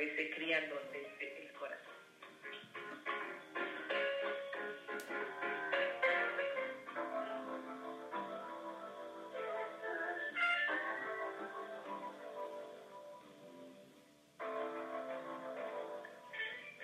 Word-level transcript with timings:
ese 0.00 0.30
criando 0.30 0.80
desde 0.92 1.42
el 1.42 1.52
corazón. 1.52 1.92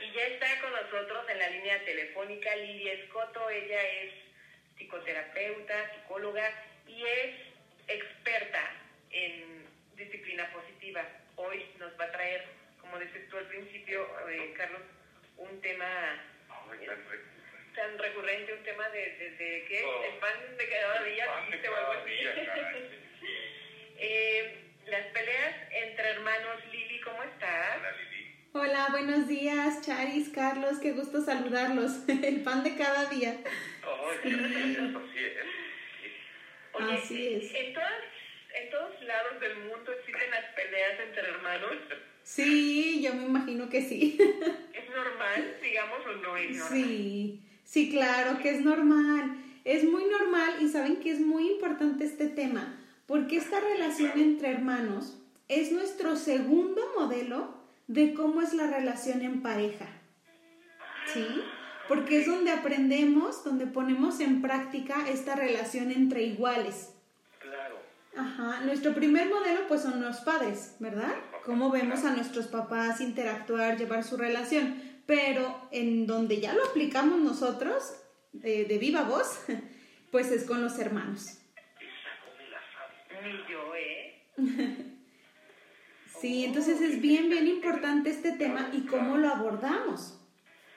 Y 0.00 0.12
ya 0.12 0.26
está 0.26 0.60
con 0.60 0.72
nosotros 0.72 1.28
en 1.30 1.38
la 1.38 1.48
línea 1.50 1.84
telefónica 1.84 2.54
Lidia 2.56 2.92
Escoto. 2.92 3.48
Ella 3.48 3.82
es 3.82 4.12
psicoterapeuta, 4.76 5.94
psicóloga 5.94 6.52
y 6.86 7.02
es 7.02 7.34
experta 7.88 8.72
en 9.10 9.66
disciplina 9.96 10.50
positiva. 10.52 11.02
Hoy 11.36 11.64
nos 11.78 11.98
va 11.98 12.04
a 12.04 12.12
traer, 12.12 12.44
como 12.86 13.02
dices 13.02 13.28
tú 13.28 13.36
al 13.36 13.46
principio, 13.46 14.06
eh, 14.28 14.54
Carlos, 14.56 14.82
un 15.38 15.60
tema 15.60 16.22
tan 17.74 17.98
recurrente, 17.98 18.54
un 18.54 18.62
tema 18.62 18.88
de, 18.90 19.00
de, 19.16 19.30
de 19.30 19.64
¿qué? 19.68 19.84
Oh. 19.84 20.04
el 20.04 20.18
pan 20.18 20.56
de 20.56 20.68
cada 20.68 21.02
día, 21.02 21.26
dijiste, 21.46 21.68
o 21.68 21.76
algo 21.76 21.92
así. 21.92 22.12
Eh, 23.98 24.58
las 24.88 25.06
peleas 25.06 25.54
entre 25.70 26.10
hermanos, 26.10 26.62
Lili, 26.70 27.00
¿cómo 27.00 27.22
estás? 27.22 27.78
Hola, 27.78 27.92
Lili. 27.92 28.36
Hola, 28.52 28.88
buenos 28.90 29.26
días, 29.26 29.80
Charis, 29.86 30.28
Carlos, 30.28 30.78
qué 30.82 30.92
gusto 30.92 31.22
saludarlos. 31.22 32.06
El 32.08 32.42
pan 32.42 32.62
de 32.62 32.76
cada 32.76 33.06
día. 33.06 33.38
Oh, 33.86 34.10
Sí. 34.22 34.28
Así 34.34 35.24
es. 35.24 35.34
Sí. 36.02 36.12
Oye, 36.72 36.94
Así 36.94 37.34
es. 37.36 37.54
En, 37.54 37.72
todas, 37.72 38.02
en 38.54 38.70
todos 38.70 39.02
lados 39.04 39.40
del 39.40 39.56
mundo 39.56 39.92
existen 39.92 40.30
las 40.30 40.44
peleas 40.54 41.00
entre 41.00 41.22
hermanos. 41.22 41.72
Sí, 42.26 43.00
yo 43.02 43.14
me 43.14 43.22
imagino 43.22 43.68
que 43.68 43.82
sí. 43.82 44.18
¿Es 44.18 44.90
normal, 44.90 45.56
digamos, 45.62 45.98
o 46.06 46.16
no 46.22 46.36
es 46.36 46.56
normal? 46.56 46.72
Sí, 46.72 47.40
sí, 47.62 47.88
claro 47.88 48.38
que 48.38 48.50
es 48.50 48.64
normal. 48.64 49.36
Es 49.64 49.84
muy 49.84 50.04
normal 50.06 50.56
y 50.60 50.68
saben 50.68 50.96
que 50.96 51.12
es 51.12 51.20
muy 51.20 51.52
importante 51.52 52.04
este 52.04 52.26
tema, 52.26 52.80
porque 53.06 53.36
esta 53.36 53.60
relación 53.60 54.10
entre 54.16 54.50
hermanos 54.50 55.22
es 55.46 55.70
nuestro 55.70 56.16
segundo 56.16 56.82
modelo 56.98 57.54
de 57.86 58.12
cómo 58.12 58.42
es 58.42 58.52
la 58.54 58.66
relación 58.66 59.22
en 59.22 59.40
pareja. 59.40 59.86
¿Sí? 61.14 61.24
Porque 61.86 62.22
es 62.22 62.26
donde 62.26 62.50
aprendemos, 62.50 63.44
donde 63.44 63.68
ponemos 63.68 64.18
en 64.18 64.42
práctica 64.42 65.08
esta 65.08 65.36
relación 65.36 65.92
entre 65.92 66.24
iguales. 66.24 66.92
Claro. 67.38 67.78
Ajá, 68.16 68.62
nuestro 68.62 68.94
primer 68.94 69.28
modelo 69.28 69.60
pues 69.68 69.82
son 69.82 70.02
los 70.02 70.16
padres, 70.22 70.74
¿verdad? 70.80 71.14
Cómo 71.46 71.70
vemos 71.70 72.04
a 72.04 72.10
nuestros 72.10 72.48
papás 72.48 73.00
interactuar, 73.00 73.78
llevar 73.78 74.02
su 74.02 74.16
relación, 74.16 74.82
pero 75.06 75.68
en 75.70 76.04
donde 76.04 76.40
ya 76.40 76.52
lo 76.52 76.64
aplicamos 76.64 77.20
nosotros, 77.20 77.94
eh, 78.42 78.64
de 78.68 78.78
viva 78.78 79.04
voz, 79.04 79.44
pues 80.10 80.32
es 80.32 80.42
con 80.42 80.60
los 80.60 80.76
hermanos. 80.80 81.38
Ni 83.22 83.30
yo, 83.48 83.76
¿eh? 83.76 84.24
Sí, 86.20 86.44
entonces 86.44 86.80
es 86.80 87.00
bien, 87.00 87.30
bien 87.30 87.46
importante 87.46 88.10
este 88.10 88.32
tema 88.32 88.70
y 88.72 88.80
cómo 88.80 89.16
lo 89.16 89.28
abordamos, 89.28 90.18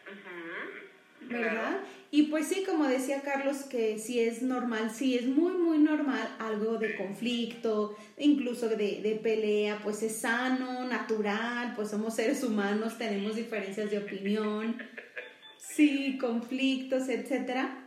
Ujú. 0.06 0.89
¿Verdad? 1.30 1.80
Y 2.12 2.24
pues 2.24 2.48
sí, 2.48 2.64
como 2.68 2.86
decía 2.86 3.22
Carlos, 3.22 3.58
que 3.64 4.00
sí 4.00 4.20
es 4.20 4.42
normal, 4.42 4.90
sí 4.92 5.16
es 5.16 5.28
muy, 5.28 5.54
muy 5.54 5.78
normal 5.78 6.28
algo 6.40 6.78
de 6.78 6.96
conflicto, 6.96 7.96
incluso 8.18 8.68
de, 8.68 9.02
de 9.02 9.20
pelea, 9.22 9.80
pues 9.84 10.02
es 10.02 10.18
sano, 10.18 10.86
natural, 10.86 11.74
pues 11.76 11.90
somos 11.90 12.16
seres 12.16 12.44
humanos, 12.44 12.98
tenemos 12.98 13.36
diferencias 13.36 13.92
de 13.92 14.00
opinión, 14.00 14.78
sí, 15.58 16.18
conflictos, 16.20 17.10
etcétera. 17.10 17.86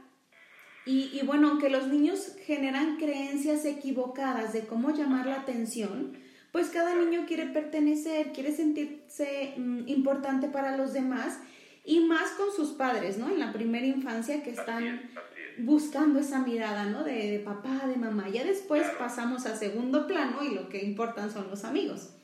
Y, 0.87 1.11
y 1.13 1.25
bueno, 1.25 1.51
aunque 1.51 1.69
los 1.69 1.89
niños 1.89 2.37
generan 2.45 2.97
creencias 2.97 3.65
equivocadas 3.65 4.53
de 4.53 4.67
cómo 4.67 4.91
llamar 4.91 5.27
la 5.27 5.41
atención, 5.41 6.17
pues 6.53 6.69
cada 6.69 6.95
niño 6.95 7.25
quiere 7.27 7.47
pertenecer, 7.47 8.33
quiere 8.33 8.53
sentirse 8.53 9.55
mm, 9.57 9.89
importante 9.89 10.49
para 10.49 10.77
los 10.77 10.93
demás 10.93 11.41
y 11.85 12.01
más 12.01 12.31
con 12.33 12.53
sus 12.55 12.71
padres, 12.71 13.19
¿no? 13.19 13.29
En 13.29 13.39
la 13.41 13.53
primera 13.53 13.87
infancia 13.87 14.43
que 14.43 14.51
Así 14.51 14.61
están 14.61 14.87
es, 14.87 15.01
así 15.17 15.41
es. 15.59 15.65
buscando 15.65 16.21
esa 16.21 16.39
mirada, 16.41 16.85
¿no? 16.85 17.03
De, 17.05 17.31
de 17.31 17.39
papá, 17.41 17.87
de 17.87 17.97
mamá. 17.97 18.29
Ya 18.29 18.45
después 18.45 18.83
Claro. 18.83 18.99
pasamos 18.99 19.47
a 19.47 19.57
segundo 19.57 20.07
plano 20.07 20.43
y 20.43 20.55
lo 20.55 20.69
que 20.69 20.79
importan 20.85 21.31
son 21.31 21.49
los 21.51 21.65
amigos. 21.65 22.15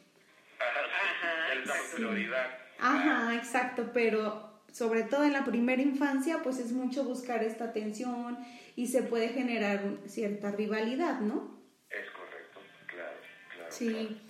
Ajá, 0.58 1.46
Ajá, 1.48 1.54
exacto. 1.54 1.96
prioridad. 1.96 2.46
Ajá, 2.80 3.34
exacto, 3.34 3.90
pero 3.92 4.62
sobre 4.72 5.02
todo 5.02 5.24
en 5.24 5.32
la 5.32 5.44
primera 5.44 5.82
infancia, 5.82 6.40
pues 6.42 6.58
es 6.58 6.70
mucho 6.72 7.02
buscar 7.04 7.42
esta 7.42 7.64
atención 7.64 8.38
y 8.76 8.86
se 8.86 9.02
puede 9.02 9.30
generar 9.30 9.80
cierta 10.06 10.52
rivalidad, 10.52 11.20
¿no? 11.20 11.58
Es 11.90 12.08
correcto, 12.10 12.60
claro, 12.86 13.16
claro. 13.56 13.72
Sí. 13.72 13.88
claro. 13.88 14.27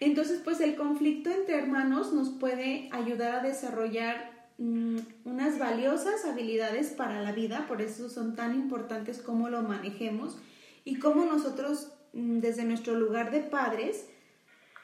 Entonces, 0.00 0.40
pues 0.44 0.60
el 0.60 0.76
conflicto 0.76 1.30
entre 1.30 1.56
hermanos 1.56 2.12
nos 2.12 2.30
puede 2.30 2.88
ayudar 2.92 3.36
a 3.36 3.42
desarrollar 3.42 4.34
mm, 4.58 4.98
unas 5.24 5.58
valiosas 5.58 6.24
habilidades 6.24 6.88
para 6.90 7.20
la 7.22 7.32
vida, 7.32 7.66
por 7.66 7.82
eso 7.82 8.08
son 8.08 8.36
tan 8.36 8.54
importantes 8.54 9.20
cómo 9.20 9.48
lo 9.48 9.62
manejemos 9.62 10.38
y 10.84 10.98
cómo 10.98 11.24
nosotros, 11.24 11.92
mm, 12.12 12.38
desde 12.38 12.64
nuestro 12.64 12.94
lugar 12.94 13.30
de 13.30 13.40
padres, 13.40 14.06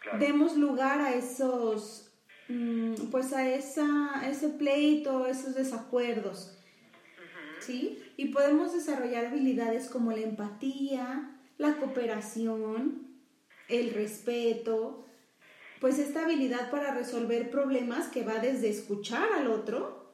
Claro. 0.02 0.18
demos 0.18 0.56
lugar 0.56 1.00
a 1.00 1.14
esos, 1.14 2.10
mm, 2.48 2.94
pues 3.10 3.32
a 3.32 3.48
esa, 3.48 4.18
a 4.18 4.28
ese 4.28 4.48
pleito, 4.48 5.26
esos 5.26 5.54
desacuerdos, 5.54 6.58
¿sí? 7.60 8.02
Y 8.16 8.26
podemos 8.28 8.72
desarrollar 8.72 9.26
habilidades 9.26 9.88
como 9.88 10.10
la 10.10 10.18
empatía, 10.22 11.30
la 11.56 11.76
cooperación, 11.76 13.11
el 13.80 13.92
respeto, 13.94 15.04
pues 15.80 15.98
esta 15.98 16.24
habilidad 16.24 16.70
para 16.70 16.94
resolver 16.94 17.50
problemas 17.50 18.08
que 18.08 18.22
va 18.24 18.34
desde 18.38 18.68
escuchar 18.68 19.32
al 19.32 19.48
otro, 19.48 20.12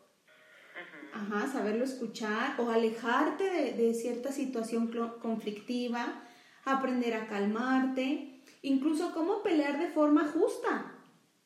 ajá, 1.12 1.46
saberlo 1.46 1.84
escuchar 1.84 2.58
o 2.58 2.70
alejarte 2.70 3.44
de, 3.44 3.72
de 3.72 3.94
cierta 3.94 4.32
situación 4.32 4.90
conflictiva, 5.20 6.22
aprender 6.64 7.14
a 7.14 7.26
calmarte, 7.26 8.42
incluso 8.62 9.12
cómo 9.12 9.42
pelear 9.42 9.78
de 9.78 9.88
forma 9.88 10.26
justa, 10.28 10.94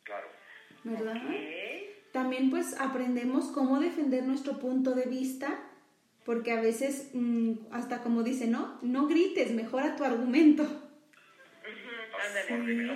Claro. 0.05 0.27
¿verdad? 0.85 1.23
También 2.13 2.51
pues 2.51 2.79
aprendemos 2.79 3.47
cómo 3.47 3.81
defender 3.81 4.25
nuestro 4.25 4.59
punto 4.59 4.95
de 4.95 5.07
vista, 5.07 5.59
porque 6.25 6.53
a 6.53 6.61
veces, 6.61 7.11
mm, 7.15 7.53
hasta 7.71 8.03
como 8.03 8.23
dice, 8.23 8.47
no, 8.47 8.79
no 8.83 9.07
grites, 9.07 9.53
mejora 9.53 9.97
tu 9.97 10.05
argumento. 10.05 10.65
Sí. 12.47 12.89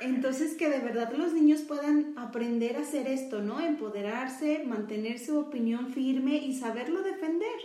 Entonces 0.00 0.56
que 0.56 0.68
de 0.68 0.80
verdad 0.80 1.12
los 1.12 1.32
niños 1.32 1.60
puedan 1.62 2.14
aprender 2.18 2.76
a 2.76 2.80
hacer 2.80 3.06
esto, 3.06 3.40
¿no? 3.40 3.60
Empoderarse, 3.60 4.64
mantener 4.64 5.18
su 5.18 5.38
opinión 5.38 5.92
firme 5.92 6.36
y 6.36 6.54
saberlo 6.58 7.02
defender. 7.02 7.58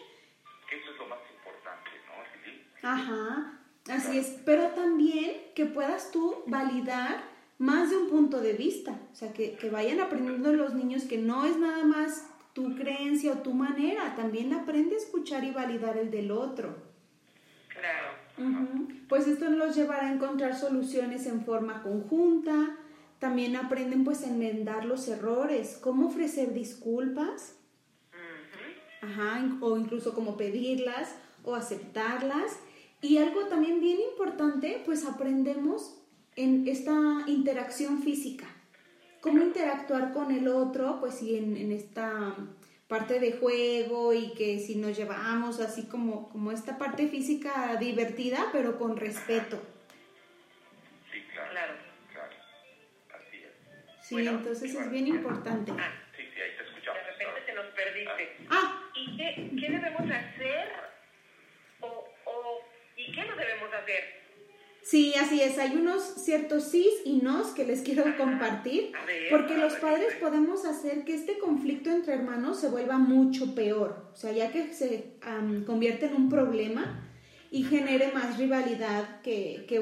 Eso 0.71 0.91
es 0.91 0.97
lo 0.97 1.07
más 1.07 1.19
importante, 1.33 1.89
¿no, 2.07 2.45
Lili? 2.45 2.63
Ajá, 2.81 3.59
así 3.89 4.17
es. 4.17 4.41
Pero 4.45 4.69
también 4.69 5.53
que 5.55 5.65
puedas 5.65 6.11
tú 6.11 6.43
validar 6.47 7.23
más 7.57 7.89
de 7.89 7.97
un 7.97 8.09
punto 8.09 8.41
de 8.41 8.53
vista. 8.53 8.99
O 9.11 9.15
sea, 9.15 9.31
que, 9.31 9.55
que 9.55 9.69
vayan 9.69 10.01
aprendiendo 10.01 10.51
los 10.53 10.73
niños 10.73 11.03
que 11.03 11.17
no 11.17 11.45
es 11.45 11.57
nada 11.57 11.85
más 11.85 12.29
tu 12.53 12.75
creencia 12.75 13.33
o 13.33 13.37
tu 13.39 13.53
manera. 13.53 14.15
También 14.15 14.53
aprende 14.53 14.95
a 14.95 14.97
escuchar 14.97 15.43
y 15.43 15.51
validar 15.51 15.97
el 15.97 16.11
del 16.11 16.31
otro. 16.31 16.75
Claro. 17.69 18.14
Pues 19.07 19.27
esto 19.27 19.49
los 19.49 19.75
llevará 19.75 20.07
a 20.07 20.13
encontrar 20.13 20.57
soluciones 20.57 21.25
en 21.25 21.45
forma 21.45 21.81
conjunta. 21.83 22.77
También 23.19 23.55
aprenden 23.55 24.03
pues 24.03 24.23
a 24.23 24.27
enmendar 24.27 24.85
los 24.85 25.07
errores, 25.07 25.77
cómo 25.81 26.07
ofrecer 26.07 26.53
disculpas. 26.53 27.55
Ajá, 29.01 29.57
o 29.61 29.77
incluso 29.77 30.13
como 30.13 30.35
pedirlas 30.35 31.15
o 31.43 31.55
aceptarlas. 31.55 32.57
Y 33.01 33.17
algo 33.17 33.45
también 33.45 33.79
bien 33.79 33.99
importante, 34.11 34.81
pues 34.85 35.05
aprendemos 35.05 35.95
en 36.35 36.67
esta 36.67 37.23
interacción 37.27 38.01
física. 38.01 38.47
Cómo 39.21 39.41
interactuar 39.41 40.11
con 40.13 40.31
el 40.31 40.47
otro, 40.47 40.99
pues 40.99 41.15
sí, 41.15 41.35
en, 41.35 41.55
en 41.55 41.71
esta 41.71 42.35
parte 42.87 43.19
de 43.19 43.33
juego 43.33 44.13
y 44.13 44.33
que 44.33 44.59
si 44.59 44.75
nos 44.75 44.95
llevamos 44.95 45.59
así 45.59 45.87
como, 45.87 46.29
como 46.29 46.51
esta 46.51 46.77
parte 46.77 47.07
física 47.07 47.75
divertida, 47.77 48.49
pero 48.51 48.77
con 48.77 48.95
respeto. 48.97 49.61
Sí, 51.11 51.21
claro. 51.33 51.51
Claro. 51.51 51.73
Claro. 52.13 52.29
Así 53.13 53.37
es. 53.37 54.05
Sí, 54.07 54.15
Bueno, 54.15 54.31
entonces 54.31 54.73
es 54.75 54.91
bien 54.91 55.07
importante. 55.07 55.71
Ah, 55.77 55.91
Sí, 56.15 56.23
sí, 56.33 56.41
ahí 56.41 56.51
te 56.57 56.63
escuchamos. 56.63 57.01
de 57.05 57.11
repente 57.11 57.41
te 57.45 57.53
nos 57.53 57.65
perdiste. 57.73 58.37
Ah, 58.49 58.83
¿Y 58.95 59.17
qué, 59.17 59.51
qué 59.59 59.69
debemos 59.71 60.01
hacer? 60.11 60.69
O, 61.81 62.07
o, 62.25 62.61
¿Y 62.95 63.11
qué 63.11 63.25
no 63.25 63.35
debemos 63.35 63.73
hacer? 63.73 64.24
Sí, 64.85 65.15
así 65.19 65.41
es. 65.41 65.57
Hay 65.57 65.75
unos 65.75 66.03
ciertos 66.03 66.65
sís 66.65 66.93
y 67.05 67.17
nos 67.17 67.47
que 67.47 67.65
les 67.65 67.81
quiero 67.81 68.03
compartir, 68.17 68.91
porque 69.31 69.57
los 69.57 69.73
padres 69.77 70.13
podemos 70.21 70.63
hacer 70.63 71.03
que 71.03 71.15
este 71.15 71.39
conflicto 71.39 71.89
entre 71.89 72.13
hermanos 72.13 72.59
se 72.59 72.69
vuelva 72.69 72.99
mucho 72.99 73.55
peor. 73.55 74.11
O 74.13 74.15
sea, 74.15 74.31
ya 74.31 74.51
que 74.51 74.71
se 74.75 75.15
convierte 75.65 76.05
en 76.05 76.13
un 76.13 76.29
problema 76.29 77.03
y 77.49 77.63
genere 77.63 78.11
más 78.13 78.37
rivalidad 78.37 79.21
que, 79.21 79.65
que, 79.67 79.81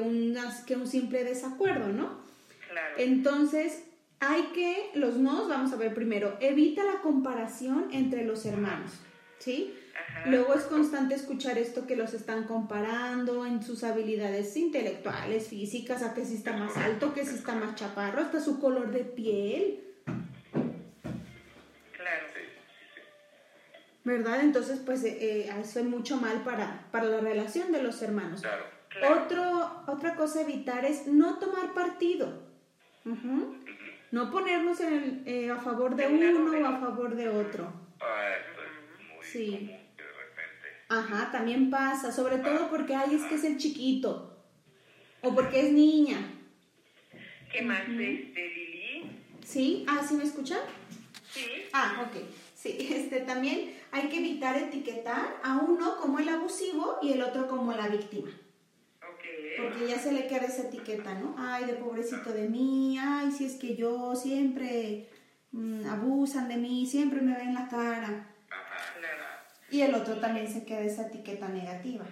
que 0.66 0.74
un 0.74 0.86
simple 0.86 1.22
desacuerdo, 1.22 1.88
¿no? 1.88 2.22
Claro. 2.70 2.94
Entonces, 2.96 3.84
hay 4.20 4.44
que, 4.54 4.90
los 4.94 5.18
nos, 5.18 5.50
vamos 5.50 5.70
a 5.74 5.76
ver 5.76 5.92
primero, 5.92 6.38
evita 6.40 6.82
la 6.82 7.02
comparación 7.02 7.88
entre 7.92 8.24
los 8.24 8.46
hermanos, 8.46 8.92
¿sí? 9.38 9.74
Luego 10.26 10.54
es 10.54 10.62
constante 10.64 11.14
escuchar 11.14 11.58
esto 11.58 11.86
que 11.86 11.96
los 11.96 12.14
están 12.14 12.44
comparando 12.44 13.44
en 13.44 13.62
sus 13.62 13.84
habilidades 13.84 14.56
intelectuales, 14.56 15.48
físicas, 15.48 16.02
a 16.02 16.14
que 16.14 16.24
si 16.24 16.36
está 16.36 16.56
más 16.56 16.76
alto, 16.76 17.12
que 17.12 17.26
si 17.26 17.34
está 17.34 17.54
más 17.54 17.74
chaparro, 17.74 18.20
hasta 18.22 18.40
su 18.40 18.58
color 18.58 18.90
de 18.90 19.04
piel. 19.04 19.80
Claro. 21.92 22.26
¿Verdad? 24.04 24.40
Entonces, 24.40 24.80
pues 24.84 25.04
eh, 25.04 25.16
eh, 25.20 25.50
eso 25.60 25.80
es 25.80 25.84
mucho 25.86 26.16
mal 26.16 26.42
para, 26.42 26.86
para 26.90 27.04
la 27.06 27.20
relación 27.20 27.72
de 27.72 27.82
los 27.82 28.00
hermanos. 28.02 28.40
Claro. 28.42 28.64
Otro, 29.24 29.82
otra 29.88 30.14
cosa 30.14 30.38
a 30.38 30.42
evitar 30.42 30.84
es 30.84 31.06
no 31.06 31.38
tomar 31.38 31.74
partido. 31.74 32.44
No 34.10 34.30
ponernos 34.30 34.80
en 34.80 34.92
el, 34.94 35.22
eh, 35.26 35.50
a 35.50 35.56
favor 35.56 35.96
de 35.96 36.06
uno 36.06 36.50
o 36.62 36.66
a 36.66 36.78
favor 36.78 37.14
de 37.14 37.28
otro. 37.28 37.72
Ah, 38.00 38.30
esto 38.38 38.62
es 38.62 39.14
muy 39.14 39.24
Sí. 39.26 39.50
común. 39.66 39.83
Ajá, 40.88 41.30
también 41.32 41.70
pasa, 41.70 42.12
sobre 42.12 42.38
todo 42.38 42.68
porque, 42.68 42.94
ay, 42.94 43.14
es 43.14 43.22
que 43.24 43.36
es 43.36 43.44
el 43.44 43.56
chiquito, 43.56 44.36
o 45.22 45.34
porque 45.34 45.66
es 45.66 45.72
niña, 45.72 46.30
¿Qué 47.50 47.62
más, 47.62 47.82
este, 47.82 48.48
Lili? 48.48 49.10
¿sí? 49.44 49.84
Ah, 49.88 50.04
¿sí 50.06 50.14
me 50.14 50.24
escuchan? 50.24 50.58
Sí. 51.32 51.46
Ah, 51.72 52.04
ok, 52.06 52.22
sí, 52.54 52.76
este, 52.92 53.20
también 53.20 53.72
hay 53.92 54.08
que 54.08 54.18
evitar 54.18 54.56
etiquetar 54.56 55.40
a 55.42 55.58
uno 55.58 55.96
como 55.96 56.18
el 56.18 56.28
abusivo 56.28 56.98
y 57.00 57.12
el 57.12 57.22
otro 57.22 57.48
como 57.48 57.72
la 57.72 57.88
víctima, 57.88 58.30
Ok. 59.08 59.24
porque 59.56 59.86
ya 59.86 59.98
se 59.98 60.12
le 60.12 60.26
queda 60.26 60.46
esa 60.46 60.62
etiqueta, 60.68 61.14
¿no? 61.14 61.34
Ay, 61.38 61.64
de 61.64 61.74
pobrecito 61.74 62.32
de 62.32 62.48
mí, 62.48 62.98
ay, 62.98 63.30
si 63.32 63.44
es 63.46 63.54
que 63.54 63.74
yo 63.76 64.14
siempre 64.16 65.08
mm, 65.52 65.86
abusan 65.86 66.48
de 66.48 66.56
mí, 66.56 66.86
siempre 66.86 67.20
me 67.22 67.36
ven 67.36 67.54
la 67.54 67.68
cara. 67.68 68.33
Y 69.74 69.82
el 69.82 69.94
otro 69.96 70.20
también 70.20 70.46
se 70.46 70.64
queda 70.64 70.80
esa 70.80 71.06
etiqueta 71.08 71.48
negativa. 71.48 72.04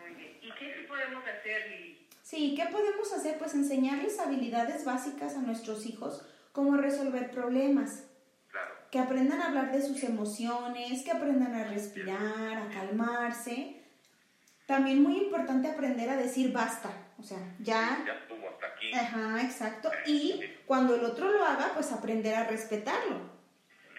Muy 0.00 0.14
bien. 0.14 0.38
¿Y 0.40 0.50
qué 0.58 0.74
sí 0.74 0.86
podemos 0.88 1.22
hacer, 1.24 1.70
Lili? 1.70 2.08
Sí, 2.22 2.54
¿qué 2.56 2.64
podemos 2.72 3.12
hacer? 3.12 3.36
Pues 3.36 3.52
enseñarles 3.54 4.18
habilidades 4.18 4.84
básicas 4.86 5.36
a 5.36 5.40
nuestros 5.42 5.84
hijos, 5.84 6.26
como 6.52 6.76
resolver 6.78 7.30
problemas, 7.30 8.04
Claro. 8.50 8.74
que 8.90 8.98
aprendan 8.98 9.42
a 9.42 9.48
hablar 9.48 9.72
de 9.72 9.82
sus 9.82 10.02
emociones, 10.04 11.02
que 11.04 11.10
aprendan 11.10 11.54
a 11.54 11.64
respirar, 11.68 12.56
a 12.56 12.68
calmarse. 12.72 13.82
También 14.66 15.02
muy 15.02 15.18
importante 15.18 15.68
aprender 15.68 16.08
a 16.08 16.16
decir 16.16 16.50
basta, 16.52 16.90
o 17.18 17.22
sea, 17.22 17.38
ya, 17.60 18.02
Ya 18.06 18.14
estuvo 18.14 18.48
hasta 18.48 18.66
aquí. 18.68 18.92
ajá, 18.94 19.42
exacto. 19.42 19.90
Y 20.06 20.40
cuando 20.64 20.94
el 20.96 21.04
otro 21.04 21.30
lo 21.30 21.44
haga, 21.44 21.72
pues 21.74 21.92
aprender 21.92 22.34
a 22.34 22.44
respetarlo, 22.44 23.36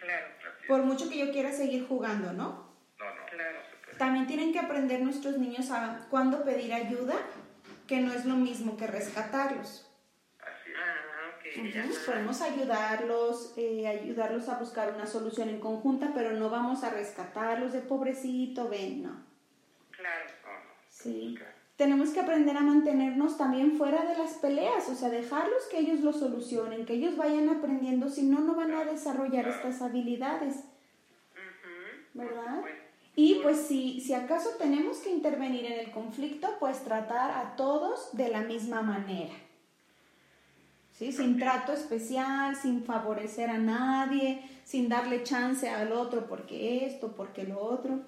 Claro. 0.02 0.28
Por 0.68 0.84
mucho 0.84 1.10
que 1.10 1.18
yo 1.18 1.32
quiera 1.32 1.52
seguir 1.54 1.88
jugando, 1.88 2.34
no, 2.34 2.68
Claro. 2.98 3.16
no 3.16 3.30
se 3.70 3.76
puede. 3.78 3.87
También 3.98 4.28
tienen 4.28 4.54
que 4.54 4.60
aprender 4.60 5.02
nuestros 5.02 5.38
niños 5.38 5.72
a 5.72 6.06
cuándo 6.10 6.44
pedir 6.44 6.74
ayuda, 6.74 7.16
que 7.88 8.00
no 8.00 8.14
es 8.14 8.26
lo 8.26 8.36
mismo 8.36 8.78
que 8.78 8.88
rescatarlos. 8.88 9.90
Ah. 10.42 11.08
Podemos 12.06 12.42
ayudarlos, 12.42 13.54
eh, 13.58 13.88
ayudarlos 13.88 14.50
a 14.50 14.60
buscar 14.60 14.94
una 14.94 15.08
solución 15.08 15.50
en 15.50 15.60
conjunta, 15.60 16.12
pero 16.14 16.32
no 16.34 16.50
vamos 16.50 16.84
a 16.84 16.90
rescatarlos 16.90 17.74
de 17.74 17.80
pobrecito, 17.80 18.70
ven, 18.70 19.04
no. 19.04 19.24
Claro. 19.92 20.26
No. 20.44 20.52
Sí. 20.90 21.38
Tenemos 21.78 22.10
que 22.10 22.20
aprender 22.20 22.58
a 22.58 22.62
mantenernos 22.62 23.38
también 23.38 23.78
fuera 23.78 24.04
de 24.04 24.18
las 24.18 24.34
peleas, 24.36 24.90
o 24.90 24.96
sea, 24.96 25.10
dejarlos 25.10 25.64
que 25.72 25.80
ellos 25.80 26.02
lo 26.02 26.12
solucionen, 26.12 26.86
que 26.86 26.94
ellos 26.94 27.16
vayan 27.16 27.50
aprendiendo, 27.50 28.10
si 28.10 28.24
no, 28.24 28.42
no 28.42 28.56
van 28.56 28.74
a 28.74 28.86
desarrollar 28.86 29.48
estas 29.48 29.82
habilidades. 29.82 30.64
¿verdad? 32.18 32.64
Y 33.18 33.40
pues 33.42 33.58
si, 33.68 34.00
si 34.00 34.14
acaso 34.14 34.52
tenemos 34.58 35.00
que 35.00 35.10
intervenir 35.10 35.66
en 35.66 35.80
el 35.80 35.92
conflicto, 35.92 36.48
pues 36.60 36.86
tratar 36.86 37.31
a 37.31 37.56
todos 37.56 38.16
de 38.16 38.30
la 38.30 38.42
misma 38.42 38.81
manera. 38.84 39.34
¿Sí? 40.94 41.12
Sin 41.12 41.38
trato 41.38 41.74
especial, 41.74 42.56
sin 42.56 42.84
favorecer 42.84 43.50
a 43.50 43.58
nadie, 43.58 44.42
sin 44.64 44.88
darle 44.88 45.24
chance 45.24 45.68
al 45.68 45.92
otro 45.92 46.28
porque 46.28 46.86
esto, 46.86 47.14
porque 47.14 47.44
lo 47.44 47.60
otro. 47.60 48.02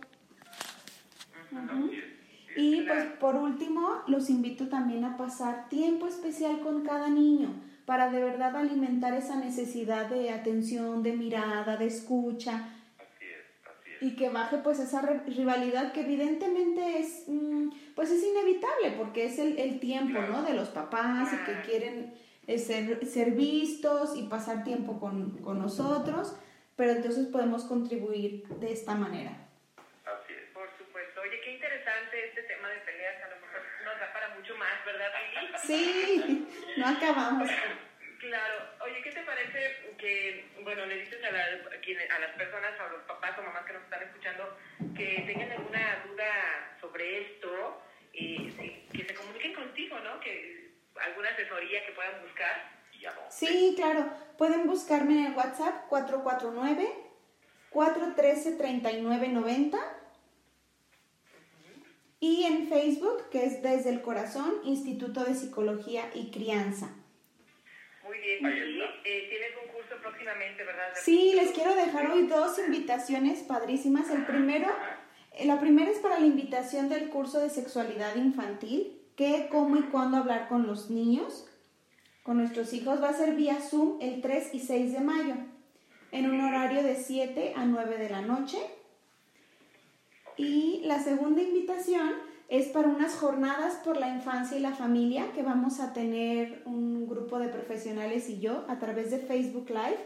Y 2.55 2.81
pues 2.81 3.05
por 3.19 3.35
último, 3.35 4.03
los 4.07 4.29
invito 4.29 4.67
también 4.67 5.05
a 5.05 5.17
pasar 5.17 5.69
tiempo 5.69 6.07
especial 6.07 6.59
con 6.61 6.83
cada 6.83 7.09
niño 7.09 7.49
para 7.85 8.11
de 8.11 8.21
verdad 8.21 8.55
alimentar 8.55 9.15
esa 9.15 9.37
necesidad 9.37 10.07
de 10.07 10.29
atención, 10.29 11.01
de 11.01 11.13
mirada, 11.13 11.77
de 11.77 11.87
escucha, 11.87 12.75
Así 12.99 13.25
es, 13.25 13.45
así 13.65 13.88
es. 13.88 13.88
Y 14.01 14.15
que 14.15 14.29
baje 14.29 14.57
pues 14.57 14.79
esa 14.79 15.01
rivalidad 15.01 15.91
que 15.91 16.01
evidentemente 16.01 16.99
es 16.99 17.25
mm, 17.27 17.69
pues 17.95 18.11
es 18.11 18.23
inevitable 18.23 18.91
porque 18.97 19.25
es 19.25 19.39
el, 19.39 19.57
el 19.59 19.79
tiempo 19.79 20.21
¿no? 20.21 20.43
de 20.43 20.53
los 20.53 20.69
papás 20.69 21.29
y 21.33 21.37
que 21.45 21.61
quieren 21.69 22.13
eh, 22.47 22.57
ser, 22.57 23.05
ser 23.05 23.31
vistos 23.31 24.15
y 24.15 24.23
pasar 24.23 24.63
tiempo 24.63 24.99
con, 24.99 25.37
con 25.39 25.59
nosotros 25.59 26.35
pero 26.75 26.91
entonces 26.91 27.27
podemos 27.27 27.65
contribuir 27.65 28.47
de 28.47 28.71
esta 28.71 28.95
manera 28.95 29.31
Así 30.05 30.33
es. 30.33 30.49
por 30.53 30.67
supuesto. 30.77 31.21
Oye, 31.21 31.39
qué 31.43 31.53
interesante 31.53 32.27
este 32.29 32.43
tema 32.43 32.69
de 32.69 32.77
peleas. 32.79 33.21
A 33.21 33.29
lo 33.29 33.35
mejor 33.41 33.61
nos 33.85 33.99
da 33.99 34.13
para 34.13 34.35
mucho 34.35 34.55
más, 34.55 34.73
¿verdad, 34.85 35.09
Lili? 35.35 35.57
sí 35.67 36.47
no 36.77 36.87
acabamos 36.87 37.49
Claro. 38.19 38.55
Oye, 38.85 39.01
¿qué 39.03 39.11
te 39.11 39.23
parece 39.23 39.93
que, 39.97 40.45
bueno, 40.63 40.85
le 40.85 40.97
dices 40.99 41.23
a, 41.23 41.31
la- 41.31 41.45
a 41.45 42.19
las 42.19 42.31
personas, 42.35 42.79
a 42.79 42.91
los 42.91 43.01
papás 43.03 43.37
o 43.39 43.41
mamás 43.41 43.65
que 43.65 43.73
nos 43.73 43.83
están 43.83 44.03
escuchando, 44.03 44.57
que 44.95 45.23
tengan 45.25 45.51
alguna 45.51 46.03
duda 46.07 46.77
sobre 46.81 47.21
esto, 47.21 47.81
eh, 48.13 48.53
sí, 48.59 48.87
que 48.91 49.05
se 49.05 49.13
comuniquen 49.13 49.53
contigo, 49.53 49.97
¿no? 49.99 50.19
Que 50.19 50.71
alguna 51.01 51.29
asesoría 51.29 51.85
que 51.85 51.91
puedan 51.93 52.21
buscar. 52.21 52.77
¿Y 52.91 53.05
sí 53.29 53.73
claro 53.77 54.11
pueden 54.37 54.67
buscarme 54.67 55.13
en 55.13 55.25
el 55.27 55.33
WhatsApp 55.33 55.87
449 55.87 56.85
413 57.69 58.57
3990 58.57 59.77
y 62.19 62.43
en 62.43 62.67
Facebook 62.67 63.29
que 63.29 63.45
es 63.45 63.61
desde 63.63 63.91
el 63.91 64.01
corazón 64.01 64.53
Instituto 64.65 65.23
de 65.23 65.33
Psicología 65.33 66.09
y 66.13 66.29
Crianza 66.31 66.89
Muy 68.09 68.17
bien. 68.17 68.39
Y 68.41 68.81
eh, 69.07 69.27
tienes 69.29 69.51
un 69.63 69.71
curso 69.71 69.95
próximamente, 70.01 70.63
¿verdad? 70.63 70.87
Sí, 70.95 71.33
les 71.35 71.51
quiero 71.51 71.75
dejar 71.75 72.09
hoy 72.09 72.25
dos 72.25 72.57
invitaciones 72.57 73.43
padrísimas. 73.43 74.09
El 74.09 74.25
primero, 74.25 74.67
eh, 75.33 75.45
la 75.45 75.59
primera 75.59 75.91
es 75.91 75.99
para 75.99 76.19
la 76.19 76.25
invitación 76.25 76.89
del 76.89 77.09
curso 77.09 77.39
de 77.39 77.51
sexualidad 77.51 78.15
infantil, 78.15 78.99
qué, 79.15 79.47
cómo 79.51 79.77
y 79.77 79.83
cuándo 79.83 80.17
hablar 80.17 80.47
con 80.47 80.65
los 80.65 80.89
niños, 80.89 81.47
con 82.23 82.37
nuestros 82.37 82.73
hijos. 82.73 82.99
Va 82.99 83.09
a 83.09 83.13
ser 83.13 83.35
vía 83.35 83.59
Zoom 83.61 83.99
el 84.01 84.21
3 84.21 84.55
y 84.55 84.59
6 84.59 84.93
de 84.93 85.01
mayo, 85.01 85.35
en 86.11 86.31
un 86.31 86.41
horario 86.41 86.81
de 86.81 86.95
7 86.95 87.53
a 87.55 87.65
9 87.65 87.97
de 87.99 88.09
la 88.09 88.21
noche. 88.21 88.57
Y 90.35 90.81
la 90.85 90.97
segunda 90.97 91.43
invitación 91.43 92.28
es 92.49 92.67
para 92.69 92.87
unas 92.87 93.15
jornadas 93.15 93.75
por 93.75 93.97
la 93.97 94.09
infancia 94.09 94.57
y 94.57 94.59
la 94.59 94.71
familia 94.71 95.31
que 95.33 95.43
vamos 95.43 95.79
a 95.79 95.93
tener 95.93 96.63
un 96.65 97.07
grupo 97.07 97.37
de 97.37 97.47
profesionales 97.47 98.27
y 98.27 98.39
yo 98.39 98.65
a 98.67 98.79
través 98.79 99.11
de 99.11 99.19
Facebook 99.19 99.69
Live 99.69 99.99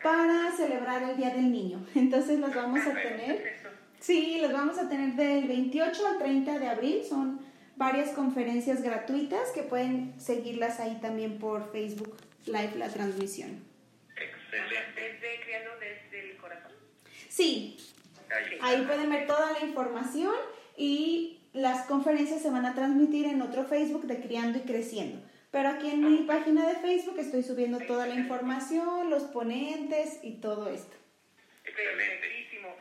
para 0.00 0.52
celebrar 0.52 1.02
el 1.02 1.16
Día 1.16 1.30
del 1.30 1.50
Niño. 1.50 1.84
Entonces 1.96 2.38
los 2.38 2.54
vamos 2.54 2.86
a 2.86 2.94
tener, 2.94 3.60
sí, 3.98 4.38
los 4.40 4.52
vamos 4.52 4.78
a 4.78 4.88
tener 4.88 5.14
del 5.14 5.48
28 5.48 6.06
al 6.06 6.18
30 6.18 6.58
de 6.60 6.68
abril. 6.68 7.02
Son 7.04 7.40
varias 7.74 8.10
conferencias 8.10 8.80
gratuitas 8.82 9.50
que 9.50 9.62
pueden 9.62 10.14
seguirlas 10.20 10.78
ahí 10.78 10.98
también 11.00 11.38
por 11.38 11.72
Facebook 11.72 12.16
Live 12.46 12.74
la 12.76 12.88
transmisión. 12.88 13.64
Excelente. 14.10 15.00
Desde 15.00 15.40
Criando 15.44 15.70
desde 15.80 16.30
el 16.30 16.36
Corazón. 16.36 16.72
Sí. 17.28 17.76
Ahí 18.60 18.82
pueden 18.82 19.10
ver 19.10 19.26
toda 19.26 19.52
la 19.52 19.66
información 19.66 20.34
y 20.76 21.41
las 21.52 21.86
conferencias 21.86 22.40
se 22.42 22.50
van 22.50 22.64
a 22.66 22.74
transmitir 22.74 23.26
en 23.26 23.42
otro 23.42 23.64
Facebook 23.64 24.04
de 24.06 24.20
Criando 24.20 24.58
y 24.58 24.62
Creciendo. 24.62 25.20
Pero 25.50 25.68
aquí 25.68 25.90
en 25.90 26.00
mi 26.10 26.18
página 26.24 26.66
de 26.66 26.76
Facebook 26.76 27.18
estoy 27.18 27.42
subiendo 27.42 27.78
toda 27.80 28.06
la 28.06 28.14
información, 28.14 29.10
los 29.10 29.24
ponentes 29.24 30.18
y 30.22 30.40
todo 30.40 30.68
esto. 30.72 30.96
Excelente. 31.64 32.16
Perfectísimo. 32.16 32.74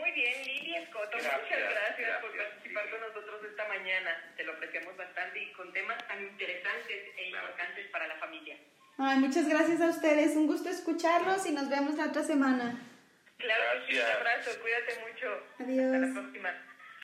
Muy 0.00 0.10
bien, 0.12 0.44
Lili 0.44 0.74
Escoto, 0.76 1.08
Gracias, 1.12 1.40
muchas 1.40 1.58
gracias, 1.58 1.98
gracias, 1.98 2.20
por 2.20 2.36
participar 2.36 2.90
con 2.90 3.00
nosotros 3.00 3.40
esta 3.48 3.68
mañana. 3.68 4.10
Te 4.36 4.42
lo 4.44 4.52
apreciamos 4.54 4.96
bastante 4.96 5.42
y 5.42 5.52
con 5.52 5.72
temas 5.72 6.06
tan 6.08 6.22
interesantes 6.22 6.96
e 7.16 7.30
Claro. 7.30 7.46
importantes 7.46 7.86
para 7.90 8.06
la 8.08 8.16
familia. 8.16 8.56
Ay, 8.98 9.18
muchas 9.20 9.48
gracias 9.48 9.80
a 9.80 9.88
ustedes. 9.90 10.36
Un 10.36 10.46
gusto 10.48 10.68
escucharlos 10.68 11.46
y 11.46 11.52
nos 11.52 11.68
vemos 11.70 11.94
la 11.94 12.06
otra 12.06 12.24
semana. 12.24 12.78
Claro 13.38 13.62
que 13.86 13.92
sí, 13.92 13.98
un 13.98 14.04
Gracias. 14.04 14.16
abrazo, 14.18 14.50
cuídate 14.60 14.92
mucho. 15.06 15.26
Adiós. 15.60 15.94
Hasta 15.94 16.06
la 16.06 16.12
próxima. 16.12 16.65